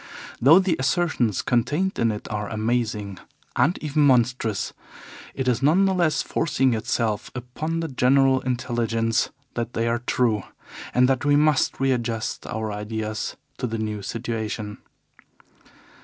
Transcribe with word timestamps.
Though 0.41 0.57
the 0.57 0.75
assertions 0.79 1.43
contained 1.43 1.99
in 1.99 2.11
it 2.11 2.27
are 2.31 2.49
amazing 2.49 3.19
and 3.55 3.77
even 3.83 4.01
monstrous, 4.01 4.73
it 5.35 5.47
is 5.47 5.61
none 5.61 5.85
the 5.85 5.93
less 5.93 6.23
forcing 6.23 6.73
itself 6.73 7.29
upon 7.35 7.81
the 7.81 7.87
general 7.87 8.41
intelligence 8.41 9.29
that 9.53 9.73
they 9.73 9.87
are 9.87 9.99
true, 9.99 10.41
and 10.91 11.07
that 11.07 11.23
we 11.23 11.35
must 11.35 11.79
readjust 11.79 12.47
our 12.47 12.71
ideas 12.71 13.35
to 13.59 13.67
the 13.67 13.77
new 13.77 14.01
situation. 14.01 14.79